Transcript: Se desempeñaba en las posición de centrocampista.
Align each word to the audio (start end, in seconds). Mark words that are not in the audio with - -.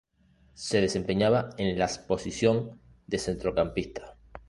Se 0.55 0.81
desempeñaba 0.81 1.51
en 1.59 1.77
las 1.77 1.99
posición 1.99 2.81
de 3.05 3.19
centrocampista. 3.19 4.17